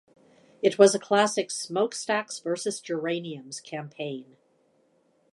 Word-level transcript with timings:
It 0.63 0.79
was 0.79 0.95
a 0.95 0.99
classic 0.99 1.51
"Smokestacks 1.51 2.39
versus 2.39 2.79
Geraniums" 2.81 3.59
campaign. 3.59 4.35